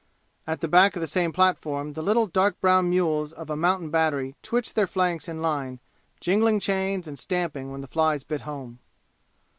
At 0.47 0.61
the 0.61 0.67
back 0.67 0.95
of 0.95 0.99
the 0.99 1.05
same 1.05 1.31
platform 1.31 1.93
the 1.93 2.01
little 2.01 2.25
dark 2.25 2.59
brown 2.59 2.89
mules 2.89 3.31
of 3.33 3.51
a 3.51 3.55
mountain 3.55 3.91
battery 3.91 4.33
twitched 4.41 4.73
their 4.73 4.87
flanks 4.87 5.29
in 5.29 5.43
line, 5.43 5.79
jingling 6.19 6.59
chains 6.59 7.07
and 7.07 7.19
stamping 7.19 7.71
when 7.71 7.81
the 7.81 7.87
flies 7.87 8.23
bit 8.23 8.41
home. 8.41 8.79